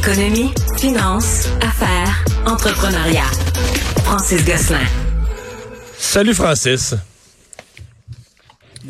Économie, 0.00 0.50
finance, 0.78 1.46
affaires, 1.60 2.24
entrepreneuriat. 2.46 3.30
Francis 4.02 4.42
Gosselin. 4.46 4.78
Salut 5.98 6.32
Francis. 6.32 6.94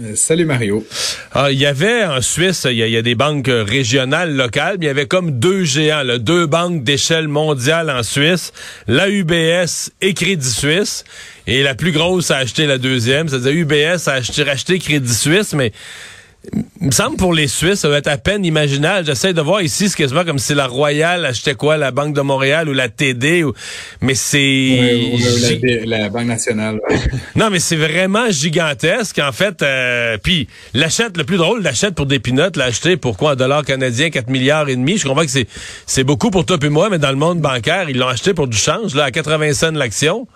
Euh, 0.00 0.14
salut 0.14 0.44
Mario. 0.44 0.86
Ah, 1.32 1.50
il 1.50 1.58
y 1.58 1.66
avait 1.66 2.04
en 2.04 2.20
Suisse, 2.20 2.64
il 2.70 2.76
y, 2.76 2.96
a 2.96 3.02
des 3.02 3.16
banques 3.16 3.50
régionales, 3.50 4.36
locales, 4.36 4.76
mais 4.78 4.84
il 4.84 4.88
y 4.88 4.90
avait 4.90 5.08
comme 5.08 5.40
deux 5.40 5.64
géants, 5.64 6.04
là, 6.04 6.18
deux 6.18 6.46
banques 6.46 6.84
d'échelle 6.84 7.26
mondiale 7.26 7.90
en 7.90 8.04
Suisse, 8.04 8.52
la 8.86 9.08
UBS 9.08 9.90
et 10.00 10.14
Crédit 10.14 10.48
Suisse. 10.48 11.02
Et 11.48 11.64
la 11.64 11.74
plus 11.74 11.90
grosse 11.90 12.30
a 12.30 12.36
acheté 12.36 12.66
la 12.66 12.78
deuxième, 12.78 13.28
c'est-à-dire 13.28 13.50
UBS 13.50 14.06
a 14.06 14.12
acheté, 14.12 14.44
racheté 14.44 14.78
Crédit 14.78 15.12
Suisse, 15.12 15.54
mais 15.54 15.72
il 16.80 16.86
me 16.86 16.90
semble 16.90 17.16
pour 17.16 17.34
les 17.34 17.46
Suisses, 17.48 17.80
ça 17.80 17.88
va 17.90 17.98
être 17.98 18.08
à 18.08 18.16
peine 18.16 18.46
imaginable. 18.46 19.04
J'essaie 19.04 19.34
de 19.34 19.42
voir 19.42 19.60
ici, 19.60 19.90
c'est 19.90 19.96
quasiment 19.96 20.24
comme 20.24 20.38
si 20.38 20.54
la 20.54 20.66
Royale 20.66 21.26
achetait 21.26 21.54
quoi, 21.54 21.76
la 21.76 21.90
Banque 21.90 22.14
de 22.14 22.22
Montréal 22.22 22.68
ou 22.70 22.72
la 22.72 22.88
TD, 22.88 23.44
ou... 23.44 23.52
mais 24.00 24.14
c'est... 24.14 24.80
la, 25.84 26.08
Banque 26.08 26.26
nationale. 26.26 26.80
non, 27.36 27.50
mais 27.50 27.60
c'est 27.60 27.76
vraiment 27.76 28.30
gigantesque. 28.30 29.18
En 29.18 29.32
fait, 29.32 29.60
euh, 29.62 30.16
puis 30.22 30.48
l'achète, 30.72 31.18
le 31.18 31.24
plus 31.24 31.36
drôle, 31.36 31.62
l'achète 31.62 31.94
pour 31.94 32.06
des 32.06 32.18
pinottes, 32.18 32.56
l'acheter 32.56 32.96
pour 32.96 33.18
quoi, 33.18 33.32
un 33.32 33.36
dollar 33.36 33.62
canadien, 33.62 34.08
4 34.08 34.30
milliards 34.30 34.68
et 34.70 34.76
demi. 34.76 34.96
Je 34.96 35.06
comprends 35.06 35.24
que 35.24 35.30
c'est, 35.30 35.46
c'est 35.86 36.04
beaucoup 36.04 36.30
pour 36.30 36.46
toi 36.46 36.56
et 36.62 36.68
moi, 36.70 36.88
mais 36.88 36.98
dans 36.98 37.10
le 37.10 37.16
monde 37.16 37.40
bancaire, 37.40 37.90
ils 37.90 37.98
l'ont 37.98 38.08
acheté 38.08 38.32
pour 38.32 38.48
du 38.48 38.56
change, 38.56 38.94
là, 38.94 39.04
à 39.04 39.10
80 39.10 39.52
cents 39.52 39.72
l'action. 39.72 40.26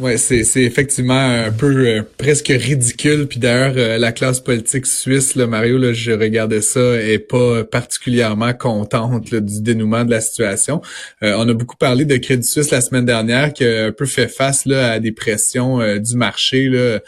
Ouais, 0.00 0.16
c'est 0.16 0.42
c'est 0.42 0.62
effectivement 0.62 1.14
un 1.14 1.52
peu 1.52 1.86
euh, 1.86 2.02
presque 2.18 2.48
ridicule. 2.48 3.28
Puis 3.28 3.38
d'ailleurs, 3.38 3.74
euh, 3.76 3.96
la 3.96 4.10
classe 4.10 4.40
politique 4.40 4.86
suisse, 4.86 5.36
là, 5.36 5.46
Mario, 5.46 5.78
là, 5.78 5.92
je 5.92 6.10
regardais 6.10 6.62
ça, 6.62 6.80
est 7.00 7.20
pas 7.20 7.62
particulièrement 7.62 8.52
contente 8.54 9.32
du 9.32 9.62
dénouement 9.62 10.04
de 10.04 10.10
la 10.10 10.20
situation. 10.20 10.82
Euh, 11.22 11.36
on 11.38 11.48
a 11.48 11.54
beaucoup 11.54 11.76
parlé 11.76 12.04
de 12.06 12.16
Crédit 12.16 12.46
Suisse 12.46 12.72
la 12.72 12.80
semaine 12.80 13.04
dernière, 13.04 13.52
qui 13.52 13.64
a 13.64 13.86
un 13.86 13.92
peu 13.92 14.04
fait 14.04 14.26
face 14.26 14.66
là, 14.66 14.90
à 14.90 14.98
des 14.98 15.12
pressions 15.12 15.78
du 15.98 16.16
marché 16.16 16.68
là, 16.68 17.00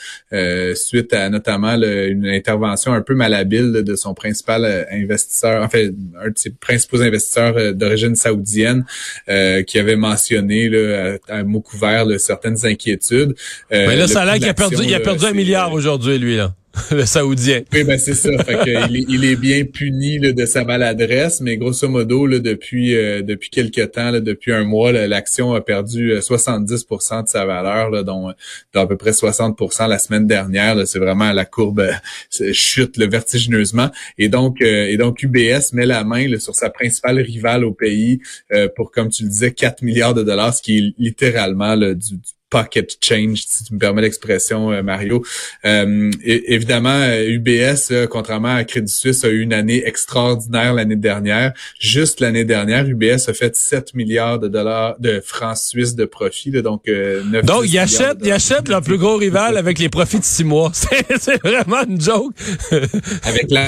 suite 0.77 1.13
à 1.13 1.29
notamment 1.29 1.75
une 1.75 2.27
intervention 2.29 2.93
un 2.93 3.01
peu 3.01 3.15
malhabile 3.15 3.73
de 3.73 3.97
son 3.97 4.15
principal 4.15 4.87
investisseur, 4.93 5.63
en 5.63 5.69
fait, 5.69 5.93
un 6.23 6.29
de 6.29 6.39
ses 6.39 6.51
principaux 6.51 7.03
investisseurs 7.03 7.75
d'origine 7.75 8.15
saoudienne, 8.15 8.85
qui 9.67 9.79
avait 9.79 9.97
mentionné 9.97 10.69
là, 10.69 11.17
à, 11.29 11.43
mot 11.43 11.61
couvert 11.61 12.07
certaines 12.19 12.55
inquiétudes. 12.65 12.76
Euh, 13.73 13.87
Mais 13.89 13.97
là, 13.97 14.07
ça 14.07 14.23
a 14.23 14.25
l'air 14.25 14.35
qu'il 14.35 14.49
a 14.49 14.55
perdu, 14.55 14.83
il 14.83 14.95
a 14.95 15.01
perdu 15.01 15.25
un 15.25 15.33
milliard 15.33 15.73
aujourd'hui, 15.73 16.19
lui, 16.19 16.37
là. 16.37 16.55
le 16.91 17.07
Saoudien. 17.07 17.63
Oui, 17.73 17.85
ben 17.85 17.99
c'est 17.99 18.15
ça. 18.15 18.31
Fait 18.45 18.55
que, 18.55 18.91
il, 18.91 18.97
est, 18.97 19.07
il, 19.09 19.25
est, 19.25 19.37
bien 19.37 19.65
puni 19.65 20.19
là, 20.19 20.33
de 20.33 20.47
sa 20.47 20.65
maladresse, 20.65 21.41
mais 21.41 21.57
grosso 21.57 21.89
modo, 21.89 22.27
là, 22.27 22.39
depuis 22.39 22.95
euh, 22.95 23.23
depuis 23.23 23.51
quelques 23.51 23.93
temps, 23.93 24.11
là, 24.11 24.21
depuis 24.21 24.53
un 24.53 24.65
mois, 24.65 24.93
l'action 24.93 25.55
a 25.55 25.61
perdu 25.61 26.13
70 26.21 26.73
euh, 26.91 27.23
de 27.23 27.29
sa 27.29 27.45
valeur, 27.45 27.91
là, 27.91 28.03
dont, 28.03 28.33
dont, 28.75 28.81
à 28.81 28.87
peu 28.87 28.97
près 28.97 29.13
60 29.13 29.59
la 29.89 29.99
semaine 29.99 30.27
dernière. 30.27 30.77
C'est 30.87 30.99
vraiment 30.99 31.33
la 31.33 31.45
courbe 31.45 31.81
euh, 31.81 32.53
chute 32.53 32.97
le 32.97 33.09
vertigineusement. 33.09 33.91
Et 34.19 34.29
donc, 34.29 34.61
et 34.61 34.97
donc 34.97 35.23
UBS 35.23 35.73
met 35.73 35.87
la 35.87 36.05
main 36.05 36.29
là, 36.29 36.39
sur 36.39 36.55
sa 36.55 36.71
principale 36.71 37.19
rivale 37.21 37.65
au 37.65 37.73
pays 37.73 38.21
pour, 38.75 38.91
comme 38.91 39.09
tu 39.09 39.25
le 39.25 39.29
disais, 39.29 39.53
4 39.53 39.83
milliards 39.83 40.15
de 40.15 40.23
dollars, 40.23 40.55
ce 40.55 40.63
qui 40.63 40.79
est 40.79 40.95
littéralement 40.99 41.75
là, 41.75 41.95
du 41.95 42.17
pocket 42.51 42.97
change, 43.03 43.43
si 43.47 43.65
tu 43.65 43.75
me 43.75 43.79
permets 43.79 44.03
l'expression, 44.03 44.71
euh, 44.71 44.83
Mario. 44.83 45.25
Euh, 45.65 46.11
évidemment, 46.25 47.05
UBS, 47.27 47.91
euh, 47.91 48.07
contrairement 48.07 48.55
à 48.55 48.65
Crédit 48.65 48.93
Suisse, 48.93 49.25
a 49.25 49.29
eu 49.29 49.41
une 49.41 49.53
année 49.53 49.83
extraordinaire 49.85 50.75
l'année 50.75 50.97
dernière. 50.97 51.53
Juste 51.81 52.21
l'année 52.21 52.45
dernière, 52.45 52.87
UBS 52.87 53.29
a 53.29 53.35
fait 53.35 53.57
7 53.57 53.95
milliards 53.95 54.39
de 54.39 54.49
dollars 54.49 54.97
de 55.01 55.21
francs 55.25 55.57
suisses 55.57 55.97
de 55.97 56.05
profit, 56.05 56.51
donc 56.63 56.87
9 56.87 57.45
Donc, 57.45 57.65
il 57.67 57.79
achète, 57.79 58.19
il 58.23 58.31
achète 58.31 58.69
leur 58.69 58.83
plus 58.83 58.99
gros 58.99 59.17
rival 59.17 59.57
avec 59.57 59.79
les 59.79 59.89
profits 59.89 60.21
de 60.21 60.25
six 60.25 60.45
mois. 60.45 60.71
C'est 61.19 61.43
vraiment 61.43 61.83
une 61.89 62.01
joke. 62.01 62.33
avec 63.23 63.51
la, 63.51 63.67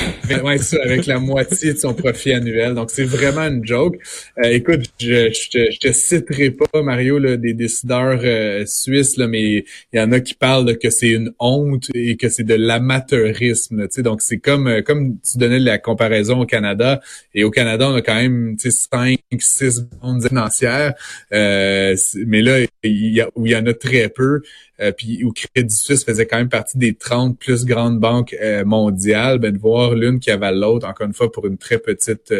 avec 0.84 1.06
la 1.06 1.18
moitié 1.18 1.72
de 1.72 1.78
son 1.78 1.94
profit 1.94 2.32
annuel. 2.32 2.74
Donc, 2.74 2.90
c'est 2.90 3.04
vraiment 3.04 3.42
une 3.42 3.66
joke. 3.66 3.96
écoute, 4.42 4.82
je, 5.00 5.30
je, 5.32 5.50
te, 5.50 5.70
je 5.72 5.78
te 5.78 5.92
citerai 5.92 6.50
pas, 6.50 6.82
Mario, 6.82 7.18
là, 7.18 7.36
des 7.36 7.54
décideurs 7.54 8.20
Suisse, 8.68 9.16
là, 9.16 9.26
mais 9.26 9.64
il 9.92 9.98
y 9.98 10.00
en 10.00 10.12
a 10.12 10.20
qui 10.20 10.34
parlent 10.34 10.78
que 10.78 10.90
c'est 10.90 11.10
une 11.10 11.32
honte 11.38 11.88
et 11.94 12.16
que 12.16 12.28
c'est 12.28 12.44
de 12.44 12.54
l'amateurisme. 12.54 13.88
Donc, 13.98 14.22
c'est 14.22 14.38
comme 14.38 14.68
euh, 14.68 14.82
comme 14.82 15.18
tu 15.20 15.38
donnais 15.38 15.58
la 15.58 15.78
comparaison 15.78 16.40
au 16.40 16.46
Canada. 16.46 17.00
Et 17.34 17.44
au 17.44 17.50
Canada, 17.50 17.90
on 17.90 17.94
a 17.94 18.02
quand 18.02 18.14
même 18.14 18.56
5, 18.58 19.18
6 19.38 19.80
banques 20.00 20.26
financières. 20.26 20.94
Euh, 21.32 21.96
mais 22.26 22.42
là, 22.42 22.60
il 22.82 23.14
y, 23.14 23.20
a, 23.20 23.28
où 23.34 23.46
il 23.46 23.52
y 23.52 23.56
en 23.56 23.66
a 23.66 23.74
très 23.74 24.08
peu. 24.08 24.42
Euh, 24.80 24.92
puis 24.92 25.24
où 25.24 25.32
Crédit 25.32 25.74
Suisse 25.74 26.04
faisait 26.04 26.26
quand 26.26 26.38
même 26.38 26.48
partie 26.48 26.78
des 26.78 26.94
30 26.94 27.38
plus 27.38 27.64
grandes 27.64 27.98
banques 27.98 28.36
mondiales, 28.64 29.38
ben, 29.38 29.52
de 29.52 29.58
voir 29.58 29.94
l'une 29.94 30.20
qui 30.20 30.30
avale 30.30 30.58
l'autre, 30.60 30.86
encore 30.86 31.06
une 31.06 31.14
fois, 31.14 31.32
pour 31.32 31.46
une 31.46 31.58
très 31.58 31.78
petite 31.78 32.32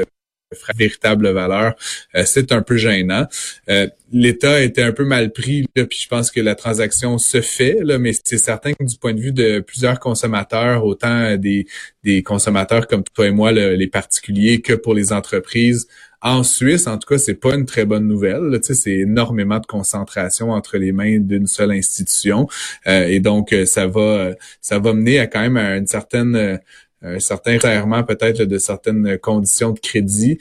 véritable 0.77 1.29
valeur, 1.31 1.75
euh, 2.15 2.23
c'est 2.25 2.53
un 2.53 2.63
peu 2.63 2.77
gênant. 2.77 3.27
Euh, 3.69 3.89
L'État 4.11 4.63
était 4.63 4.83
un 4.83 4.93
peu 4.93 5.05
mal 5.05 5.33
pris, 5.33 5.67
là, 5.77 5.85
puis 5.85 5.99
je 6.01 6.09
pense 6.09 6.31
que 6.31 6.41
la 6.41 6.55
transaction 6.55 7.19
se 7.19 7.43
fait, 7.43 7.79
là, 7.83 7.99
mais 7.99 8.13
c'est 8.25 8.39
certain 8.39 8.73
que 8.73 8.85
du 8.85 8.97
point 8.97 9.13
de 9.13 9.21
vue 9.21 9.33
de 9.33 9.61
plusieurs 9.61 10.01
consommateurs, 10.01 10.87
autant 10.87 11.37
des, 11.37 11.67
des 12.05 12.23
consommateurs 12.23 12.87
comme 12.87 13.05
toi 13.05 13.27
et 13.27 13.31
moi, 13.31 13.53
les 13.53 13.87
particuliers, 13.87 14.63
que 14.63 14.73
pour 14.73 14.95
les 14.95 15.13
entreprises, 15.13 15.87
en 16.23 16.43
Suisse, 16.43 16.87
en 16.87 16.97
tout 16.97 17.07
cas, 17.07 17.19
c'est 17.19 17.35
pas 17.35 17.55
une 17.55 17.67
très 17.67 17.85
bonne 17.85 18.09
nouvelle. 18.09 18.59
C'est 18.63 18.91
énormément 18.91 19.61
de 19.61 19.67
concentration 19.67 20.51
entre 20.51 20.79
les 20.79 20.91
mains 20.91 21.19
d'une 21.21 21.47
seule 21.47 21.71
institution, 21.71 22.49
euh, 22.87 23.07
et 23.07 23.21
donc 23.21 23.55
ça 23.67 23.87
va, 23.87 24.31
ça 24.63 24.79
va 24.79 24.95
mener 24.95 25.19
à 25.21 25.27
quand 25.27 25.41
même 25.41 25.59
à 25.59 25.77
une 25.77 25.87
certaine 25.87 26.59
un 27.03 27.21
certain 27.21 27.55
resserrement 27.55 28.03
peut-être 28.03 28.43
de 28.43 28.59
certaines 28.59 29.19
conditions 29.19 29.73
de 29.73 29.79
crédit. 29.79 30.39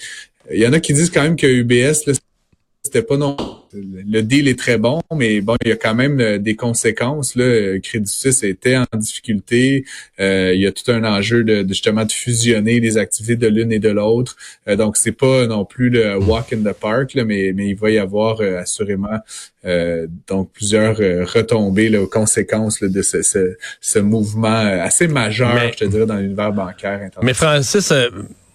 Il 0.51 0.59
y 0.59 0.67
en 0.67 0.73
a 0.73 0.79
qui 0.79 0.93
disent 0.93 1.09
quand 1.09 1.23
même 1.23 1.35
que 1.35 1.47
UBS, 1.47 2.05
c'était 2.87 3.03
pas 3.03 3.17
non. 3.17 3.35
Le 3.73 4.21
deal 4.21 4.47
est 4.47 4.57
très 4.57 4.77
bon, 4.77 5.01
mais 5.13 5.41
bon, 5.41 5.55
il 5.63 5.69
y 5.69 5.71
a 5.71 5.75
quand 5.75 5.93
même 5.93 6.19
euh, 6.19 6.37
des 6.37 6.55
conséquences. 6.55 7.35
Là. 7.35 7.77
Crédit 7.79 8.11
Suisse 8.11 8.41
était 8.43 8.77
en 8.77 8.85
difficulté. 8.97 9.85
Euh, 10.19 10.53
il 10.55 10.61
y 10.61 10.65
a 10.65 10.71
tout 10.71 10.89
un 10.89 11.03
enjeu 11.03 11.43
de, 11.43 11.65
justement 11.67 12.05
de 12.05 12.11
fusionner 12.11 12.79
les 12.79 12.97
activités 12.97 13.35
de 13.35 13.47
l'une 13.47 13.71
et 13.71 13.79
de 13.79 13.89
l'autre. 13.89 14.37
Euh, 14.67 14.77
donc, 14.77 14.95
c'est 14.95 15.11
pas 15.11 15.47
non 15.47 15.65
plus 15.65 15.89
le 15.89 16.17
walk 16.17 16.53
in 16.53 16.59
the 16.59 16.73
park, 16.73 17.13
là, 17.13 17.25
mais, 17.25 17.51
mais 17.53 17.69
il 17.69 17.75
va 17.75 17.91
y 17.91 17.99
avoir 17.99 18.41
assurément 18.41 19.19
donc 20.29 20.53
plusieurs 20.53 20.95
retombées, 20.95 21.89
là, 21.89 22.05
conséquences 22.07 22.81
de 22.81 23.01
ce, 23.01 23.21
ce, 23.81 23.99
mouvement 23.99 24.47
assez 24.47 25.09
majeur, 25.09 25.73
je 25.73 25.79
te 25.79 25.83
dirais, 25.83 26.05
dans 26.05 26.15
l'univers 26.15 26.53
bancaire. 26.53 27.09
Mais 27.21 27.33
Francis, 27.33 27.91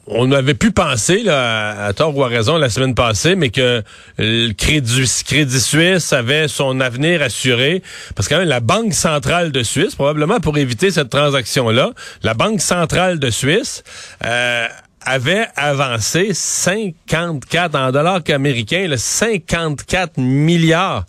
on 0.07 0.33
avait 0.33 0.55
pu 0.55 0.73
penser, 0.73 1.23
là, 1.23 1.87
à, 1.87 1.93
tort 1.93 2.17
ou 2.17 2.25
à 2.25 2.29
raison, 2.29 2.57
la 2.57 2.71
semaine 2.71 2.95
passée, 2.95 3.37
mais 3.37 3.51
que 3.51 3.83
le 4.19 4.53
Crédit, 4.53 5.07
Suisse 5.07 6.13
avait 6.13 6.49
son 6.49 6.81
avenir 6.81 7.23
assuré. 7.23 7.83
Parce 8.17 8.29
que 8.29 8.35
quand 8.35 8.41
même, 8.41 8.49
la 8.49 8.61
Banque 8.61 8.95
centrale 8.95 9.53
de 9.53 9.63
Suisse, 9.63 9.95
probablement 9.95 10.41
pour 10.41 10.59
éviter 10.59 10.91
cette 10.91 11.11
transaction-là, 11.11 11.93
la 12.23 12.35
Banque 12.35 12.61
centrale 12.61 13.21
de 13.21 13.31
Suisse 13.31 13.85
euh, 14.25 14.67
avait 15.05 15.47
avancé 15.57 16.31
54 16.33 17.75
en 17.77 17.93
dollars 17.93 18.23
américains, 18.29 18.89
54 18.97 20.19
milliards, 20.19 21.05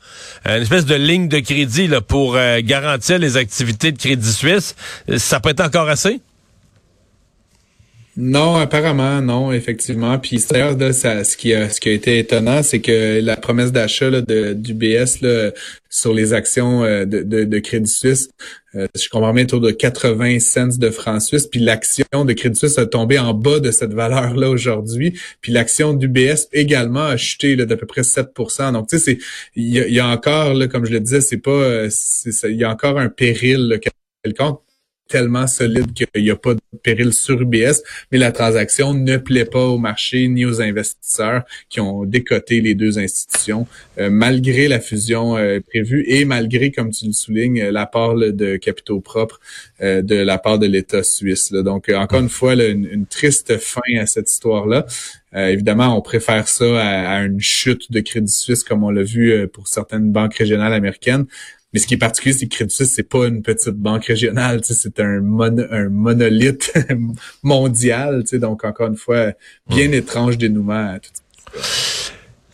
une 0.45 0.61
espèce 0.61 0.85
de 0.85 0.95
ligne 0.95 1.29
de 1.29 1.39
crédit 1.39 1.87
là, 1.87 2.01
pour 2.01 2.35
euh, 2.35 2.59
garantir 2.63 3.17
les 3.17 3.37
activités 3.37 3.91
de 3.91 3.97
Crédit 3.97 4.31
Suisse. 4.31 4.75
Ça 5.17 5.39
peut 5.39 5.49
être 5.49 5.61
encore 5.61 5.89
assez? 5.89 6.21
Non, 8.15 8.55
apparemment, 8.55 9.21
non, 9.21 9.51
effectivement. 9.51 10.19
Puis 10.19 10.43
d'ailleurs, 10.47 10.77
ça, 10.93 11.23
ce 11.23 11.35
qui 11.35 11.51
a 11.51 11.67
ce 11.69 11.79
qui 11.79 11.89
a 11.89 11.93
été 11.93 12.19
étonnant, 12.19 12.61
c'est 12.61 12.79
que 12.79 13.19
la 13.19 13.37
promesse 13.37 13.71
d'achat 13.71 14.11
d'UBS 14.21 15.25
sur 15.89 16.13
les 16.13 16.33
actions 16.33 16.83
euh, 16.83 17.05
de, 17.05 17.23
de, 17.23 17.59
Crédit 17.59 17.89
Suisse, 17.89 18.29
euh, 18.75 18.87
je 18.95 19.09
comprends 19.09 19.33
bien 19.33 19.45
autour 19.45 19.61
de 19.61 19.71
80 19.71 20.39
cents 20.39 20.77
de 20.77 20.89
francs 20.91 21.23
suisses. 21.23 21.47
Puis 21.47 21.59
l'action 21.59 22.05
de 22.13 22.33
Crédit 22.33 22.57
Suisse 22.57 22.77
a 22.77 22.85
tombé 22.85 23.17
en 23.17 23.33
bas 23.33 23.59
de 23.59 23.71
cette 23.71 23.93
valeur-là 23.93 24.49
aujourd'hui. 24.49 25.19
Puis 25.41 25.51
l'action 25.51 25.93
d'UBS 25.93 26.49
également 26.51 27.05
a 27.05 27.17
chuté 27.17 27.55
d'à 27.55 27.77
peu 27.77 27.87
près 27.87 28.01
7% 28.01 28.73
Donc 28.73 28.89
tu 28.89 28.99
sais, 28.99 29.17
il 29.55 29.69
y, 29.69 29.99
a 29.99 30.07
encore, 30.07 30.53
là, 30.53 30.67
comme 30.67 30.85
je 30.85 30.91
le 30.91 30.99
disais, 30.99 31.21
c'est 31.21 31.37
pas, 31.37 31.87
il 32.43 32.55
y 32.55 32.63
a 32.63 32.69
encore 32.69 32.99
un 32.99 33.09
péril 33.09 33.79
quelconque 34.23 34.62
tellement 35.07 35.47
solide 35.47 35.93
qu'il 35.93 36.07
n'y 36.15 36.31
a 36.31 36.35
pas 36.35 36.55
de 36.55 36.61
péril 36.81 37.13
sur 37.13 37.41
UBS, 37.41 37.83
mais 38.11 38.17
la 38.17 38.31
transaction 38.31 38.93
ne 38.93 39.17
plaît 39.17 39.45
pas 39.45 39.65
au 39.65 39.77
marché 39.77 40.27
ni 40.27 40.45
aux 40.45 40.61
investisseurs 40.61 41.43
qui 41.69 41.79
ont 41.79 42.05
décoté 42.05 42.61
les 42.61 42.73
deux 42.75 42.97
institutions, 42.99 43.67
euh, 43.99 44.09
malgré 44.09 44.67
la 44.67 44.79
fusion 44.79 45.37
euh, 45.37 45.59
prévue 45.59 46.03
et 46.07 46.25
malgré, 46.25 46.71
comme 46.71 46.91
tu 46.91 47.05
le 47.05 47.13
soulignes, 47.13 47.63
l'apport 47.69 48.15
de 48.15 48.57
capitaux 48.57 49.01
propres 49.01 49.39
euh, 49.81 50.01
de 50.01 50.15
la 50.15 50.37
part 50.37 50.59
de 50.59 50.67
l'État 50.67 51.03
suisse. 51.03 51.51
Donc, 51.51 51.89
encore 51.89 52.21
une 52.21 52.29
fois, 52.29 52.53
une, 52.55 53.05
triste 53.09 53.57
fin 53.57 53.81
à 53.99 54.05
cette 54.05 54.31
histoire-là. 54.31 54.85
évidemment, 55.35 55.97
on 55.97 56.01
préfère 56.01 56.47
ça 56.47 56.65
à, 56.79 57.17
à, 57.17 57.23
une 57.23 57.41
chute 57.41 57.91
de 57.91 57.99
Crédit 57.99 58.31
Suisse, 58.31 58.63
comme 58.63 58.83
on 58.83 58.89
l'a 58.89 59.03
vu 59.03 59.47
pour 59.49 59.67
certaines 59.67 60.11
banques 60.11 60.35
régionales 60.35 60.73
américaines. 60.73 61.25
Mais 61.73 61.79
ce 61.79 61.87
qui 61.87 61.95
est 61.95 61.97
particulier, 61.97 62.33
c'est 62.33 62.47
que 62.47 62.55
Crédit 62.55 62.73
Suisse, 62.73 62.93
c'est 62.93 63.09
pas 63.09 63.27
une 63.27 63.41
petite 63.41 63.75
banque 63.75 64.05
régionale, 64.05 64.61
c'est 64.63 64.99
un, 64.99 65.21
un 65.71 65.89
monolithe 65.89 66.73
mondial. 67.43 68.23
Donc, 68.33 68.63
encore 68.63 68.87
une 68.87 68.97
fois, 68.97 69.31
bien 69.67 69.89
hmm. 69.89 69.93
étrange 69.95 70.37
dénouement 70.37 70.93
à 70.93 70.99
tout 70.99 71.09
ça. 71.13 71.23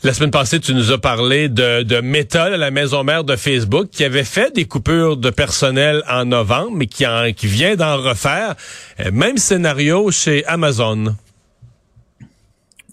La 0.02 0.14
semaine 0.14 0.32
passée, 0.32 0.62
tu 0.62 0.74
nous 0.74 0.94
as 0.94 0.98
parlé 0.98 1.50
de, 1.50 1.84
de 1.84 2.00
Meta, 2.00 2.56
la 2.56 2.72
maison 2.72 3.04
mère 3.04 3.26
de 3.26 3.36
Facebook, 3.36 3.90
qui 3.92 4.06
avait 4.06 4.24
fait 4.24 4.56
des 4.56 4.64
coupures 4.64 5.18
de 5.18 5.30
personnel 5.30 6.04
en 6.10 6.24
novembre, 6.24 6.72
mais 6.74 6.88
qui, 6.88 7.06
en, 7.06 7.34
qui 7.34 7.48
vient 7.48 7.76
d'en 7.76 7.98
refaire. 7.98 8.56
Euh, 9.02 9.12
même 9.12 9.36
scénario 9.36 10.10
chez 10.10 10.46
Amazon. 10.46 11.16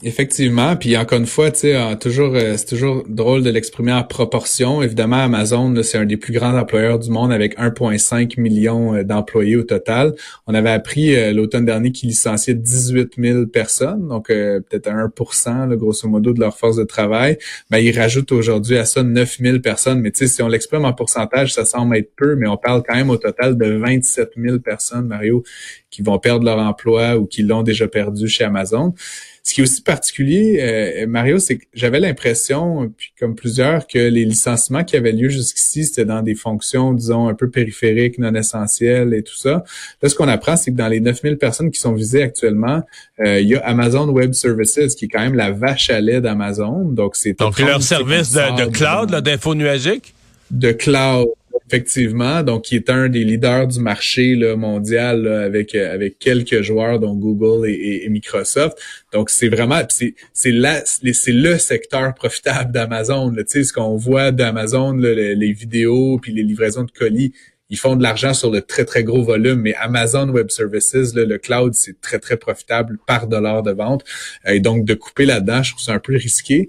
Effectivement, 0.02 0.76
puis 0.76 0.94
encore 0.98 1.18
une 1.18 1.26
fois, 1.26 1.50
tu 1.50 1.60
sais, 1.60 1.96
toujours, 1.98 2.34
euh, 2.34 2.54
c'est 2.58 2.66
toujours 2.66 3.04
drôle 3.08 3.42
de 3.42 3.48
l'exprimer 3.48 3.94
en 3.94 4.04
proportion. 4.04 4.82
Évidemment, 4.82 5.16
Amazon, 5.16 5.74
c'est 5.82 5.96
un 5.96 6.04
des 6.04 6.18
plus 6.18 6.34
grands 6.34 6.54
employeurs 6.54 6.98
du 6.98 7.08
monde 7.08 7.32
avec 7.32 7.56
1,5 7.58 8.38
million 8.38 8.94
euh, 8.94 9.04
d'employés 9.04 9.56
au 9.56 9.62
total. 9.62 10.14
On 10.46 10.54
avait 10.54 10.70
appris 10.70 11.16
euh, 11.16 11.32
l'automne 11.32 11.64
dernier 11.64 11.92
qu'ils 11.92 12.10
licenciaient 12.10 12.52
18 12.52 13.14
000 13.16 13.46
personnes, 13.46 14.06
donc 14.08 14.26
peut-être 14.26 14.90
1% 14.90 15.74
grosso 15.76 16.06
modo, 16.08 16.34
de 16.34 16.40
leur 16.40 16.58
force 16.58 16.76
de 16.76 16.84
travail. 16.84 17.38
Ben, 17.70 17.78
ils 17.78 17.98
rajoutent 17.98 18.32
aujourd'hui 18.32 18.76
à 18.76 18.84
ça 18.84 19.02
9 19.02 19.38
000 19.40 19.60
personnes. 19.60 20.00
Mais 20.00 20.10
tu 20.10 20.26
sais, 20.26 20.34
si 20.34 20.42
on 20.42 20.48
l'exprime 20.48 20.84
en 20.84 20.92
pourcentage, 20.92 21.54
ça 21.54 21.64
semble 21.64 21.96
être 21.96 22.14
peu, 22.16 22.36
mais 22.36 22.48
on 22.48 22.58
parle 22.58 22.82
quand 22.86 22.96
même 22.96 23.08
au 23.08 23.16
total 23.16 23.56
de 23.56 23.78
27 23.78 24.32
000 24.36 24.58
personnes, 24.58 25.06
Mario, 25.06 25.42
qui 25.96 26.02
vont 26.02 26.18
perdre 26.18 26.44
leur 26.44 26.58
emploi 26.58 27.16
ou 27.16 27.24
qui 27.24 27.42
l'ont 27.42 27.62
déjà 27.62 27.88
perdu 27.88 28.28
chez 28.28 28.44
Amazon. 28.44 28.92
Ce 29.42 29.54
qui 29.54 29.62
est 29.62 29.64
aussi 29.64 29.80
particulier, 29.80 30.58
euh, 30.60 31.06
Mario, 31.06 31.38
c'est 31.38 31.56
que 31.56 31.64
j'avais 31.72 32.00
l'impression, 32.00 32.92
puis 32.98 33.12
comme 33.18 33.34
plusieurs, 33.34 33.86
que 33.86 33.98
les 33.98 34.26
licenciements 34.26 34.84
qui 34.84 34.94
avaient 34.94 35.12
lieu 35.12 35.30
jusqu'ici, 35.30 35.86
c'était 35.86 36.04
dans 36.04 36.20
des 36.20 36.34
fonctions, 36.34 36.92
disons, 36.92 37.28
un 37.28 37.34
peu 37.34 37.48
périphériques, 37.48 38.18
non 38.18 38.34
essentielles 38.34 39.14
et 39.14 39.22
tout 39.22 39.36
ça. 39.36 39.64
Là, 40.02 40.08
ce 40.10 40.14
qu'on 40.14 40.28
apprend, 40.28 40.56
c'est 40.56 40.72
que 40.72 40.76
dans 40.76 40.88
les 40.88 41.00
9000 41.00 41.38
personnes 41.38 41.70
qui 41.70 41.80
sont 41.80 41.94
visées 41.94 42.24
actuellement, 42.24 42.82
euh, 43.20 43.40
il 43.40 43.48
y 43.48 43.54
a 43.54 43.60
Amazon 43.60 44.06
Web 44.10 44.34
Services, 44.34 44.94
qui 44.96 45.06
est 45.06 45.08
quand 45.08 45.20
même 45.20 45.36
la 45.36 45.50
vache 45.50 45.88
à 45.88 46.00
lait 46.02 46.20
d'Amazon. 46.20 46.84
Donc, 46.84 47.16
c'est 47.16 47.38
Donc, 47.38 47.58
leur 47.58 47.82
service 47.82 48.32
de, 48.32 48.66
de 48.66 48.70
cloud, 48.70 49.10
d'info 49.22 49.54
nuagique? 49.54 50.12
De 50.50 50.72
cloud, 50.72 51.28
Effectivement, 51.68 52.44
donc 52.44 52.62
qui 52.62 52.76
est 52.76 52.90
un 52.90 53.08
des 53.08 53.24
leaders 53.24 53.66
du 53.66 53.80
marché 53.80 54.36
là, 54.36 54.54
mondial 54.54 55.26
avec 55.26 55.74
euh, 55.74 55.92
avec 55.92 56.18
quelques 56.20 56.62
joueurs 56.62 57.00
dont 57.00 57.14
Google 57.14 57.68
et, 57.68 58.08
Microsoft. 58.08 58.78
Donc 59.12 59.30
c'est 59.30 59.48
vraiment 59.48 59.82
c'est 59.88 60.14
c'est 60.32 60.52
le 60.52 61.58
secteur 61.58 62.14
profitable 62.14 62.70
d'Amazon. 62.70 63.34
Tu 63.34 63.44
sais 63.48 63.64
ce 63.64 63.72
qu'on 63.72 63.96
voit 63.96 64.30
d'Amazon 64.30 64.92
les, 64.92 65.34
les 65.34 65.52
vidéos 65.52 66.18
puis 66.22 66.32
les 66.32 66.44
livraisons 66.44 66.84
de 66.84 66.92
colis 66.92 67.32
ils 67.68 67.78
font 67.78 67.96
de 67.96 68.02
l'argent 68.02 68.32
sur 68.32 68.50
le 68.50 68.62
très, 68.62 68.84
très 68.84 69.02
gros 69.02 69.22
volume, 69.22 69.60
mais 69.62 69.74
Amazon 69.74 70.28
Web 70.28 70.50
Services, 70.50 71.14
le 71.14 71.36
cloud, 71.38 71.74
c'est 71.74 72.00
très, 72.00 72.20
très 72.20 72.36
profitable 72.36 72.98
par 73.06 73.26
dollar 73.26 73.62
de 73.64 73.72
vente. 73.72 74.04
Euh, 74.46 74.52
et 74.52 74.60
donc, 74.60 74.84
de 74.84 74.94
couper 74.94 75.24
là-dedans, 75.24 75.62
je 75.64 75.72
trouve 75.72 75.82
ça 75.82 75.92
un 75.92 75.98
peu 75.98 76.14
risqué. 76.14 76.68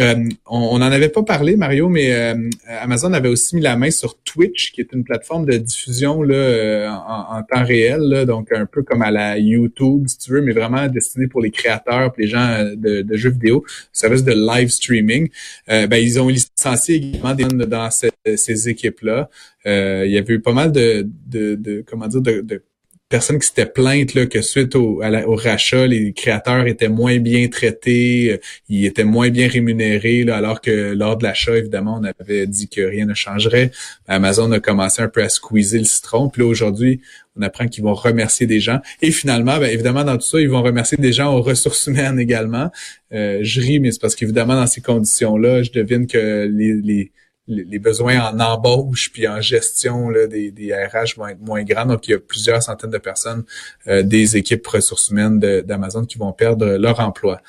Euh, 0.00 0.24
on 0.46 0.78
n'en 0.78 0.90
avait 0.90 1.10
pas 1.10 1.22
parlé, 1.22 1.56
Mario, 1.56 1.88
mais 1.90 2.14
euh, 2.14 2.48
Amazon 2.80 3.12
avait 3.12 3.28
aussi 3.28 3.56
mis 3.56 3.62
la 3.62 3.76
main 3.76 3.90
sur 3.90 4.18
Twitch, 4.22 4.72
qui 4.72 4.80
est 4.80 4.92
une 4.92 5.04
plateforme 5.04 5.44
de 5.44 5.58
diffusion 5.58 6.22
là, 6.22 7.04
en, 7.06 7.42
temps 7.42 7.64
réel, 7.64 8.24
donc 8.26 8.50
un 8.52 8.66
peu 8.66 8.82
comme 8.82 9.02
à 9.02 9.10
la 9.10 9.38
YouTube, 9.38 10.06
si 10.06 10.18
tu 10.18 10.32
veux, 10.32 10.40
mais 10.40 10.52
vraiment 10.52 10.86
destinée 10.86 11.26
pour 11.26 11.40
les 11.40 11.50
créateurs, 11.50 12.12
pour 12.12 12.20
les 12.20 12.28
gens 12.28 12.64
de, 12.74 13.04
jeux 13.16 13.30
vidéo, 13.30 13.64
service 13.92 14.24
de 14.24 14.32
live 14.32 14.68
streaming. 14.68 15.28
ben, 15.66 15.94
ils 15.94 16.20
ont 16.20 16.28
licencié 16.28 16.96
également 16.96 17.34
des 17.34 17.44
dans 17.66 17.90
ces, 17.90 18.10
ces 18.36 18.68
équipes-là. 18.68 19.28
Euh, 19.66 20.04
il 20.06 20.12
y 20.12 20.18
avait 20.18 20.34
eu 20.34 20.37
pas 20.38 20.52
mal 20.52 20.72
de, 20.72 21.06
de, 21.26 21.54
de 21.54 21.84
comment 21.86 22.08
dire, 22.08 22.20
de, 22.20 22.40
de 22.40 22.62
personnes 23.08 23.38
qui 23.38 23.46
s'étaient 23.46 23.66
plaintes 23.66 24.14
là, 24.14 24.26
que 24.26 24.42
suite 24.42 24.74
au, 24.76 25.02
au, 25.02 25.34
rachat, 25.34 25.86
les 25.86 26.12
créateurs 26.12 26.66
étaient 26.66 26.88
moins 26.88 27.18
bien 27.18 27.48
traités, 27.48 28.32
euh, 28.32 28.38
ils 28.68 28.84
étaient 28.84 29.04
moins 29.04 29.30
bien 29.30 29.48
rémunérés, 29.48 30.24
là, 30.24 30.36
alors 30.36 30.60
que 30.60 30.92
lors 30.92 31.16
de 31.16 31.24
l'achat, 31.24 31.56
évidemment, 31.56 32.00
on 32.00 32.04
avait 32.04 32.46
dit 32.46 32.68
que 32.68 32.82
rien 32.82 33.06
ne 33.06 33.14
changerait. 33.14 33.70
Amazon 34.06 34.52
a 34.52 34.60
commencé 34.60 35.00
un 35.00 35.08
peu 35.08 35.22
à 35.22 35.28
squeezer 35.28 35.78
le 35.78 35.84
citron. 35.84 36.28
Puis 36.28 36.42
là, 36.42 36.48
aujourd'hui, 36.48 37.00
on 37.36 37.42
apprend 37.42 37.66
qu'ils 37.66 37.84
vont 37.84 37.94
remercier 37.94 38.46
des 38.46 38.60
gens. 38.60 38.80
Et 39.00 39.10
finalement, 39.10 39.58
bien, 39.58 39.68
évidemment, 39.68 40.04
dans 40.04 40.16
tout 40.16 40.26
ça, 40.26 40.40
ils 40.40 40.50
vont 40.50 40.62
remercier 40.62 40.98
des 40.98 41.12
gens 41.12 41.34
aux 41.34 41.42
ressources 41.42 41.86
humaines 41.86 42.18
également. 42.18 42.70
Euh, 43.12 43.38
je 43.42 43.60
ris, 43.60 43.80
mais 43.80 43.90
c'est 43.90 44.00
parce 44.00 44.16
qu'évidemment, 44.16 44.54
dans 44.54 44.66
ces 44.66 44.82
conditions-là, 44.82 45.62
je 45.62 45.70
devine 45.72 46.06
que 46.06 46.46
les, 46.52 46.74
les 46.74 47.12
les 47.48 47.78
besoins 47.78 48.20
en 48.30 48.38
embauche 48.40 49.10
puis 49.12 49.26
en 49.26 49.40
gestion 49.40 50.10
là, 50.10 50.26
des, 50.26 50.50
des 50.50 50.74
RH 50.74 51.16
vont 51.16 51.26
être 51.26 51.40
moins 51.40 51.64
grands. 51.64 51.86
Donc, 51.86 52.06
il 52.06 52.12
y 52.12 52.14
a 52.14 52.18
plusieurs 52.18 52.62
centaines 52.62 52.90
de 52.90 52.98
personnes 52.98 53.44
euh, 53.86 54.02
des 54.02 54.36
équipes 54.36 54.66
ressources 54.66 55.08
humaines 55.08 55.38
d'Amazon 55.38 56.04
qui 56.04 56.18
vont 56.18 56.32
perdre 56.32 56.76
leur 56.76 57.00
emploi. 57.00 57.40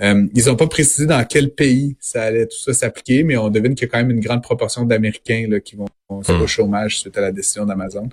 Euh, 0.00 0.26
ils 0.34 0.44
n'ont 0.46 0.56
pas 0.56 0.66
précisé 0.66 1.06
dans 1.06 1.24
quel 1.24 1.50
pays 1.50 1.96
ça 2.00 2.22
allait 2.22 2.46
tout 2.46 2.58
ça 2.58 2.74
s'appliquer, 2.74 3.22
mais 3.22 3.36
on 3.36 3.48
devine 3.48 3.74
qu'il 3.74 3.86
y 3.86 3.88
a 3.88 3.92
quand 3.92 3.98
même 3.98 4.10
une 4.10 4.20
grande 4.20 4.42
proportion 4.42 4.84
d'Américains 4.84 5.48
qui 5.64 5.76
vont, 5.76 5.86
au 6.08 6.20
hmm. 6.20 6.46
chômage 6.46 7.00
suite 7.00 7.16
à 7.16 7.22
la 7.22 7.32
décision 7.32 7.64
d'Amazon, 7.64 8.08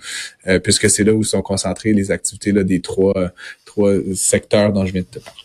euh, 0.48 0.60
puisque 0.60 0.89
c'est 0.89 1.04
là 1.04 1.13
où 1.13 1.24
sont 1.24 1.42
concentrées 1.42 1.94
les 1.94 2.12
activités 2.12 2.51
là, 2.51 2.63
des 2.63 2.81
trois, 2.81 3.31
trois 3.66 3.94
secteurs 4.16 4.72
dont 4.72 4.86
je 4.86 4.94
viens 4.94 5.01
de 5.01 5.07
te 5.07 5.19
parler. 5.19 5.39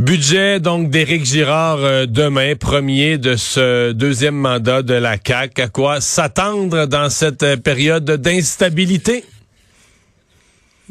Budget 0.00 0.60
donc 0.60 0.88
d'Éric 0.88 1.26
Girard 1.26 1.84
euh, 1.84 2.06
demain, 2.06 2.56
premier 2.56 3.18
de 3.18 3.36
ce 3.36 3.92
deuxième 3.92 4.34
mandat 4.34 4.80
de 4.80 4.94
la 4.94 5.18
CAC. 5.18 5.58
À 5.58 5.68
quoi 5.68 6.00
s'attendre 6.00 6.86
dans 6.86 7.10
cette 7.10 7.42
euh, 7.42 7.58
période 7.58 8.10
d'instabilité? 8.10 9.24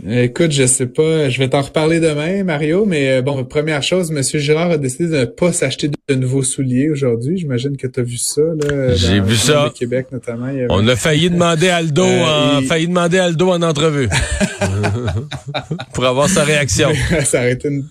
Écoute, 0.08 0.52
je 0.52 0.68
sais 0.68 0.86
pas, 0.86 1.28
je 1.28 1.40
vais 1.40 1.50
t'en 1.50 1.62
reparler 1.62 2.00
demain, 2.00 2.44
Mario, 2.44 2.86
mais 2.86 3.10
euh, 3.10 3.22
bon, 3.24 3.44
première 3.46 3.82
chose, 3.82 4.12
M. 4.12 4.22
Girard 4.40 4.70
a 4.70 4.78
décidé 4.78 5.08
de 5.08 5.18
ne 5.18 5.26
pas 5.26 5.54
s'acheter 5.54 5.88
de 5.88 5.98
nouveaux 6.16 6.44
souliers 6.44 6.90
aujourd'hui. 6.90 7.38
J'imagine 7.38 7.78
que 7.78 7.88
tu 7.88 8.00
as 8.00 8.04
vu 8.04 8.18
ça, 8.18 8.42
là. 8.42 8.96
J'ai 8.96 9.20
vu 9.20 9.36
ça. 9.36 9.72
Québec, 9.76 10.08
notamment. 10.12 10.52
On 10.70 10.88
a 10.88 10.96
failli 10.96 11.30
demander 11.32 11.70
Aldo, 11.70 12.06
euh, 12.06 12.62
failli 12.62 12.88
demander 12.88 13.20
Aldo 13.20 13.52
en 13.52 13.62
entrevue. 13.62 14.10
pour 15.94 16.06
avoir 16.06 16.30
sa 16.30 16.44
réaction. 16.44 16.90
ça 17.24 17.40
aurait 17.40 17.54
été 17.54 17.68
une 17.70 17.86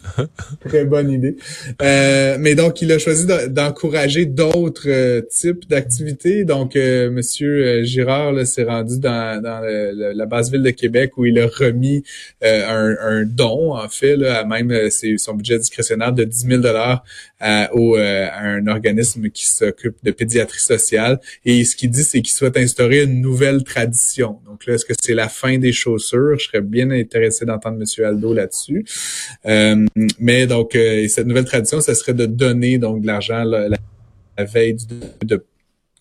très 0.66 0.84
bonne 0.84 1.10
idée. 1.10 1.36
Euh, 1.82 2.36
mais 2.40 2.54
donc, 2.54 2.82
il 2.82 2.92
a 2.92 2.98
choisi 2.98 3.26
d'encourager 3.48 4.26
d'autres 4.26 4.88
euh, 4.88 5.22
types 5.22 5.68
d'activités. 5.68 6.44
Donc, 6.44 6.76
euh, 6.76 7.10
Monsieur 7.10 7.84
Girard 7.84 8.46
s'est 8.46 8.64
rendu 8.64 8.98
dans, 8.98 9.42
dans 9.42 9.60
la 9.62 10.26
base 10.26 10.50
ville 10.50 10.62
de 10.62 10.70
Québec 10.70 11.12
où 11.16 11.26
il 11.26 11.38
a 11.38 11.46
remis 11.46 12.02
euh, 12.44 12.94
un, 13.00 13.24
don, 13.24 13.76
en 13.76 13.88
fait, 13.88 14.16
là, 14.16 14.40
à 14.40 14.44
même 14.44 14.70
euh, 14.70 14.88
son 14.90 15.34
budget 15.34 15.58
discrétionnaire 15.58 16.12
de 16.12 16.24
10 16.24 16.46
000 16.46 16.60
dollars 16.60 17.04
à, 17.40 17.70
euh, 17.74 18.28
un 18.32 18.66
organisme 18.66 19.30
qui 19.30 19.46
s'occupe 19.46 19.96
de 20.02 20.10
pédiatrie 20.10 20.60
sociale. 20.60 21.20
Et 21.44 21.64
ce 21.64 21.76
qu'il 21.76 21.90
dit, 21.90 22.02
c'est 22.02 22.20
qu'il 22.20 22.34
souhaite 22.34 22.56
instaurer 22.56 23.04
une 23.04 23.20
nouvelle 23.20 23.62
tradition. 23.64 24.40
Donc 24.46 24.66
là, 24.66 24.74
est-ce 24.74 24.84
que 24.84 24.94
c'est 25.00 25.14
la 25.14 25.28
fin 25.28 25.58
des 25.58 25.72
chaussures? 25.72 26.38
Je 26.38 26.46
serais 26.46 26.60
bien 26.60 26.90
intéressé 26.90 27.44
d'entendre 27.44 27.78
M. 27.80 28.04
Aldo 28.04 28.34
là-dessus. 28.34 28.84
mais 30.18 30.46
donc, 30.46 30.72
cette 31.08 31.26
nouvelle 31.26 31.44
tradition, 31.44 31.80
ce 31.80 31.94
serait 31.94 32.14
de 32.14 32.26
donner 32.26 32.78
donc 32.78 33.02
de 33.02 33.06
l'argent 33.06 33.44
la, 33.44 33.68
veille 34.44 34.76
de, 35.24 35.44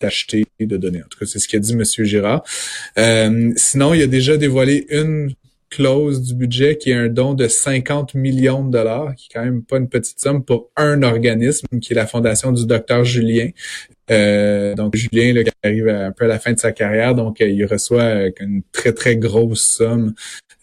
d'acheter 0.00 0.46
et 0.58 0.66
de 0.66 0.76
donner. 0.76 1.02
En 1.02 1.08
tout 1.08 1.18
cas, 1.18 1.26
c'est 1.26 1.38
ce 1.38 1.48
qu'a 1.48 1.58
dit 1.58 1.72
M. 1.72 1.84
Girard. 1.84 2.44
sinon, 3.56 3.94
il 3.94 4.02
a 4.02 4.06
déjà 4.06 4.36
dévoilé 4.36 4.86
une 4.90 5.32
clause 5.70 6.22
du 6.22 6.34
budget 6.34 6.76
qui 6.78 6.90
est 6.90 6.94
un 6.94 7.08
don 7.08 7.34
de 7.34 7.46
50 7.46 8.14
millions 8.14 8.64
de 8.64 8.70
dollars, 8.70 9.14
qui 9.14 9.28
est 9.28 9.34
quand 9.34 9.44
même 9.44 9.62
pas 9.62 9.76
une 9.76 9.88
petite 9.88 10.20
somme 10.20 10.44
pour 10.44 10.70
un 10.76 11.02
organisme, 11.02 11.66
qui 11.80 11.92
est 11.92 11.96
la 11.96 12.06
fondation 12.06 12.52
du 12.52 12.66
docteur 12.66 13.04
Julien. 13.04 13.50
Euh, 14.10 14.74
donc 14.74 14.96
Julien 14.96 15.34
là, 15.34 15.44
qui 15.44 15.50
arrive 15.62 15.88
un 15.88 16.12
peu 16.12 16.24
à 16.24 16.28
la 16.28 16.38
fin 16.38 16.52
de 16.52 16.58
sa 16.58 16.72
carrière, 16.72 17.14
donc 17.14 17.40
il 17.40 17.64
reçoit 17.66 18.28
une 18.40 18.62
très 18.72 18.92
très 18.92 19.16
grosse 19.16 19.62
somme 19.62 20.14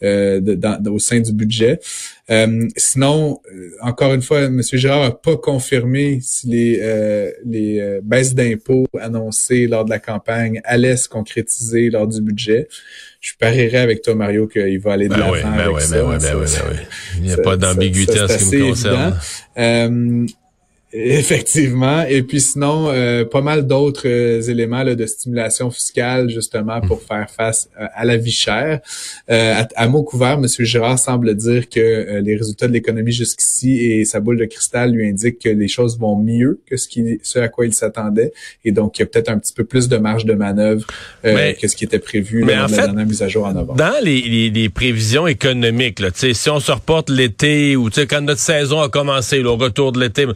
euh, 0.02 0.42
au 0.90 0.98
sein 0.98 1.20
du 1.20 1.32
budget. 1.32 1.80
Euh, 2.28 2.68
sinon, 2.76 3.40
euh, 3.50 3.70
encore 3.80 4.12
une 4.12 4.20
fois, 4.20 4.42
M. 4.42 4.60
Girard 4.62 5.00
n'a 5.00 5.10
pas 5.10 5.38
confirmé 5.38 6.18
si 6.20 6.48
les, 6.48 7.32
les 7.46 8.00
baisses 8.02 8.34
d'impôts 8.34 8.86
annoncées 9.00 9.66
lors 9.66 9.86
de 9.86 9.90
la 9.90 9.98
campagne 9.98 10.60
allaient 10.64 10.98
se 10.98 11.08
concrétiser 11.08 11.88
lors 11.88 12.06
du 12.06 12.20
budget. 12.20 12.68
Je 13.26 13.32
parierais 13.40 13.78
avec 13.78 14.02
toi, 14.02 14.14
Mario, 14.14 14.46
qu'il 14.46 14.78
va 14.78 14.92
aller 14.92 15.08
de 15.08 15.14
ben 15.14 15.18
l'avant 15.18 15.32
ben 15.32 15.58
avec 15.58 15.80
ça. 15.80 16.00
Ben 16.00 16.86
Il 17.16 17.22
n'y 17.22 17.32
a 17.32 17.36
pas 17.38 17.56
d'ambiguïté 17.56 18.20
en 18.20 18.28
ce 18.28 18.38
qui 18.38 18.56
me 18.56 18.68
concerne. 18.68 20.28
Effectivement. 20.92 22.04
Et 22.08 22.22
puis 22.22 22.40
sinon, 22.40 22.88
euh, 22.90 23.24
pas 23.24 23.40
mal 23.40 23.66
d'autres 23.66 24.06
euh, 24.06 24.40
éléments 24.42 24.84
là, 24.84 24.94
de 24.94 25.04
stimulation 25.04 25.70
fiscale 25.72 26.30
justement 26.30 26.80
pour 26.80 27.02
faire 27.02 27.28
face 27.28 27.68
euh, 27.80 27.86
à 27.92 28.04
la 28.04 28.16
vie 28.16 28.30
chère. 28.30 28.80
À, 29.28 29.66
à, 29.74 29.88
mot 29.88 30.04
couvert, 30.04 30.34
M. 30.34 30.46
Girard 30.46 30.98
semble 30.98 31.34
dire 31.34 31.68
que 31.68 32.20
les 32.20 32.36
résultats 32.36 32.68
de 32.68 32.72
l'économie 32.72 33.12
jusqu'ici 33.12 33.78
et 33.78 34.04
sa 34.04 34.20
boule 34.20 34.38
de 34.38 34.44
cristal 34.44 34.92
lui 34.92 35.08
indiquent 35.08 35.40
que 35.40 35.48
les 35.48 35.68
choses 35.68 35.98
vont 35.98 36.16
mieux 36.16 36.60
que 36.66 36.76
ce, 36.76 36.86
qui, 36.86 37.18
ce 37.22 37.40
à 37.40 37.48
quoi 37.48 37.66
il 37.66 37.74
s'attendait. 37.74 38.32
Et 38.64 38.70
donc, 38.70 38.98
il 38.98 39.02
y 39.02 39.04
a 39.04 39.06
peut-être 39.06 39.28
un 39.28 39.38
petit 39.38 39.52
peu 39.52 39.64
plus 39.64 39.88
de 39.88 39.96
marge 39.96 40.24
de 40.24 40.34
manœuvre 40.34 40.86
que 41.22 41.68
ce 41.68 41.74
qui 41.74 41.84
était 41.84 41.98
prévu 41.98 42.44
mais 42.44 42.56
en 42.56 42.68
fait, 42.68 42.76
la 42.76 42.86
dernière 42.86 43.06
mise 43.06 43.22
à 43.22 43.28
jour 43.28 43.46
en 43.46 43.52
novembre. 43.52 43.76
Dans 43.76 44.02
les, 44.02 44.50
les, 44.50 44.68
prévisions 44.68 45.26
économiques, 45.26 45.98
là, 45.98 46.10
si 46.14 46.50
on 46.50 46.60
se 46.60 46.70
reporte 46.70 47.10
l'été 47.10 47.74
ou 47.76 47.90
quand 47.90 48.20
notre 48.20 48.40
saison 48.40 48.80
a 48.80 48.88
commencé, 48.88 49.40
le 49.40 49.50
retour 49.50 49.92
de 49.92 50.00
l'été, 50.00 50.26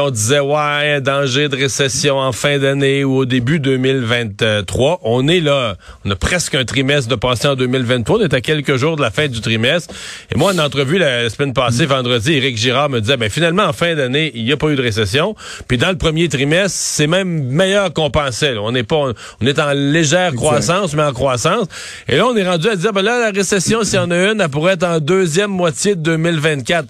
on 0.00 0.10
disait, 0.10 0.40
ouais, 0.40 1.00
danger 1.00 1.48
de 1.48 1.56
récession 1.56 2.18
en 2.18 2.32
fin 2.32 2.58
d'année 2.58 3.04
ou 3.04 3.18
au 3.18 3.24
début 3.24 3.60
2023. 3.60 5.00
On 5.02 5.28
est 5.28 5.40
là. 5.40 5.76
On 6.04 6.10
a 6.10 6.16
presque 6.16 6.54
un 6.54 6.64
trimestre 6.64 7.08
de 7.08 7.14
passé 7.14 7.48
en 7.48 7.54
2023. 7.54 8.18
On 8.18 8.22
est 8.22 8.34
à 8.34 8.40
quelques 8.40 8.76
jours 8.76 8.96
de 8.96 9.02
la 9.02 9.10
fin 9.10 9.28
du 9.28 9.40
trimestre. 9.40 9.94
Et 10.34 10.38
moi, 10.38 10.52
en 10.52 10.58
entrevue 10.58 10.98
la 10.98 11.28
semaine 11.30 11.52
passée, 11.52 11.86
vendredi, 11.86 12.32
Éric 12.32 12.56
Girard 12.56 12.88
me 12.90 13.00
disait, 13.00 13.16
ben, 13.16 13.30
finalement, 13.30 13.64
en 13.64 13.72
fin 13.72 13.94
d'année, 13.94 14.32
il 14.34 14.44
n'y 14.44 14.52
a 14.52 14.56
pas 14.56 14.68
eu 14.68 14.76
de 14.76 14.82
récession. 14.82 15.34
Puis 15.68 15.78
dans 15.78 15.90
le 15.90 15.98
premier 15.98 16.28
trimestre, 16.28 16.76
c'est 16.78 17.06
même 17.06 17.44
meilleur 17.44 17.92
qu'on 17.92 18.10
pensait. 18.10 18.56
On 18.58 18.72
n'est 18.72 18.82
pas, 18.82 19.12
on 19.40 19.46
est 19.46 19.58
en 19.58 19.72
légère 19.72 20.34
croissance, 20.34 20.94
mais 20.94 21.02
en 21.02 21.12
croissance. 21.12 21.66
Et 22.08 22.16
là, 22.16 22.26
on 22.26 22.36
est 22.36 22.48
rendu 22.48 22.68
à 22.68 22.76
dire, 22.76 22.92
ben 22.92 23.02
là, 23.02 23.20
la 23.20 23.30
récession, 23.30 23.84
s'il 23.84 23.94
y 23.94 23.98
en 23.98 24.10
a 24.10 24.16
une, 24.16 24.40
elle 24.40 24.48
pourrait 24.48 24.74
être 24.74 24.84
en 24.84 24.98
deuxième 24.98 25.50
moitié 25.50 25.94
de 25.94 26.00
2024. 26.00 26.86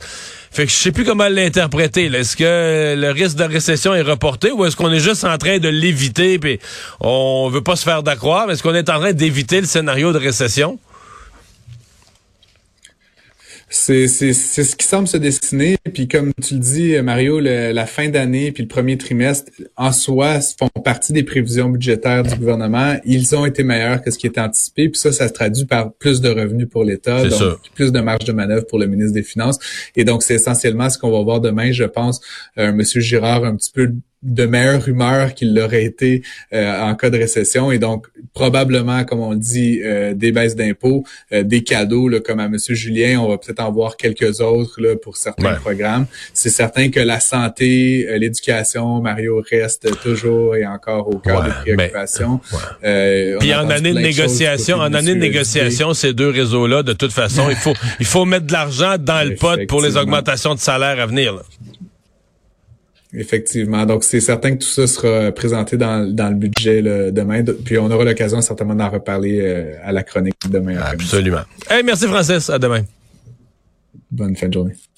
Fait 0.54 0.66
que 0.66 0.70
je 0.70 0.76
sais 0.76 0.92
plus 0.92 1.04
comment 1.04 1.26
l'interpréter. 1.26 2.04
Est-ce 2.04 2.36
que 2.36 2.94
le 2.96 3.10
risque 3.10 3.36
de 3.36 3.42
récession 3.42 3.92
est 3.92 4.02
reporté 4.02 4.52
ou 4.52 4.64
est-ce 4.64 4.76
qu'on 4.76 4.92
est 4.92 5.00
juste 5.00 5.24
en 5.24 5.36
train 5.36 5.58
de 5.58 5.68
l'éviter 5.68 6.38
puis 6.38 6.60
on 7.00 7.48
veut 7.48 7.60
pas 7.60 7.74
se 7.74 7.82
faire 7.82 8.04
d'accroire? 8.04 8.48
Est-ce 8.48 8.62
qu'on 8.62 8.72
est 8.72 8.88
en 8.88 9.00
train 9.00 9.12
d'éviter 9.12 9.60
le 9.60 9.66
scénario 9.66 10.12
de 10.12 10.18
récession? 10.18 10.78
C'est, 13.76 14.06
c'est, 14.06 14.32
c'est 14.32 14.62
ce 14.62 14.76
qui 14.76 14.86
semble 14.86 15.08
se 15.08 15.16
dessiner. 15.16 15.76
Puis 15.92 16.06
comme 16.06 16.32
tu 16.40 16.54
le 16.54 16.60
dis, 16.60 17.02
Mario, 17.02 17.40
la 17.40 17.86
fin 17.86 18.08
d'année 18.08 18.52
puis 18.52 18.62
le 18.62 18.68
premier 18.68 18.96
trimestre, 18.96 19.50
en 19.76 19.90
soi, 19.90 20.38
font 20.56 20.68
partie 20.84 21.12
des 21.12 21.24
prévisions 21.24 21.68
budgétaires 21.68 22.22
du 22.22 22.36
gouvernement. 22.36 22.94
Ils 23.04 23.34
ont 23.34 23.44
été 23.44 23.64
meilleurs 23.64 24.00
que 24.00 24.12
ce 24.12 24.18
qui 24.18 24.28
était 24.28 24.40
anticipé. 24.40 24.88
Puis 24.88 25.00
ça, 25.00 25.10
ça 25.10 25.26
se 25.26 25.32
traduit 25.32 25.66
par 25.66 25.92
plus 25.92 26.20
de 26.20 26.28
revenus 26.28 26.68
pour 26.70 26.84
l'État, 26.84 27.26
donc 27.26 27.58
plus 27.74 27.90
de 27.90 27.98
marge 28.00 28.24
de 28.24 28.32
manœuvre 28.32 28.64
pour 28.66 28.78
le 28.78 28.86
ministre 28.86 29.12
des 29.12 29.24
Finances. 29.24 29.58
Et 29.96 30.04
donc, 30.04 30.22
c'est 30.22 30.34
essentiellement 30.34 30.88
ce 30.88 30.96
qu'on 30.96 31.10
va 31.10 31.22
voir 31.22 31.40
demain, 31.40 31.72
je 31.72 31.84
pense. 31.84 32.20
Euh, 32.58 32.72
Monsieur 32.72 33.00
Girard 33.00 33.44
un 33.44 33.56
petit 33.56 33.72
peu 33.72 33.92
de 34.24 34.46
meilleure 34.46 34.88
humeur 34.88 35.34
qu'il 35.34 35.54
l'aurait 35.54 35.84
été 35.84 36.22
euh, 36.52 36.80
en 36.80 36.94
cas 36.94 37.10
de 37.10 37.18
récession. 37.18 37.70
Et 37.70 37.78
donc 37.78 38.06
probablement 38.32 39.04
comme 39.04 39.20
on 39.20 39.34
dit 39.34 39.80
euh, 39.84 40.14
des 40.14 40.32
baisses 40.32 40.56
d'impôts 40.56 41.04
euh, 41.32 41.42
des 41.42 41.62
cadeaux 41.62 42.08
là, 42.08 42.20
comme 42.20 42.40
à 42.40 42.48
monsieur 42.48 42.74
Julien. 42.74 43.20
On 43.20 43.28
va 43.28 43.38
peut-être 43.38 43.60
en 43.60 43.70
voir 43.70 43.96
quelques 43.96 44.40
autres 44.40 44.80
là, 44.80 44.96
pour 44.96 45.16
certains 45.16 45.54
programmes. 45.54 46.06
C'est 46.32 46.50
certain 46.50 46.90
que 46.90 47.00
la 47.00 47.20
santé 47.20 48.06
l'éducation 48.18 49.00
Mario 49.00 49.42
reste 49.48 50.00
toujours 50.02 50.56
et 50.56 50.66
encore 50.66 51.08
au 51.08 51.18
cœur 51.18 51.44
des 51.44 51.50
préoccupations. 51.50 52.40
puis 53.40 53.54
en 53.54 53.68
année 53.68 53.92
de 53.92 53.98
négociation 53.98 54.78
en 54.78 54.92
année 54.94 55.14
de 55.14 55.20
négociation 55.20 55.92
ces 55.94 56.12
deux 56.12 56.30
réseaux 56.30 56.66
là 56.66 56.82
de 56.82 56.92
toute 56.92 57.12
façon 57.12 57.50
il 57.50 57.56
faut 57.56 57.74
il 58.00 58.06
faut 58.06 58.24
mettre 58.24 58.46
de 58.46 58.52
l'argent 58.52 58.96
dans 58.98 59.26
le 59.28 59.34
pot 59.44 59.66
pour 59.66 59.82
les 59.82 59.96
augmentations 59.96 60.54
de 60.54 60.60
salaire 60.60 60.98
à 61.00 61.06
venir 61.06 61.34
là. 61.34 61.42
Effectivement. 63.16 63.86
Donc, 63.86 64.02
c'est 64.02 64.20
certain 64.20 64.56
que 64.56 64.62
tout 64.64 64.68
ça 64.68 64.86
sera 64.86 65.30
présenté 65.30 65.76
dans, 65.76 66.12
dans 66.12 66.28
le 66.28 66.34
budget 66.34 66.82
demain. 67.12 67.44
Puis, 67.64 67.78
on 67.78 67.90
aura 67.90 68.04
l'occasion 68.04 68.40
certainement 68.40 68.74
d'en 68.74 68.90
reparler 68.90 69.40
euh, 69.40 69.76
à 69.84 69.92
la 69.92 70.02
chronique 70.02 70.36
demain. 70.50 70.76
Absolument. 70.78 71.42
Hey, 71.70 71.82
merci, 71.84 72.06
Francis. 72.06 72.50
À 72.50 72.58
demain. 72.58 72.82
Bonne 74.10 74.36
fin 74.36 74.48
de 74.48 74.52
journée. 74.52 74.74